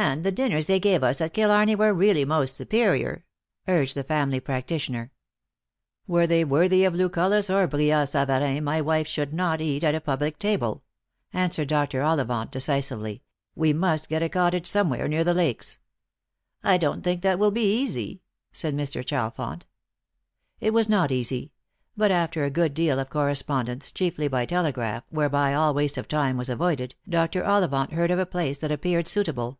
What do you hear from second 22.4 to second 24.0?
a good deal of correspondence,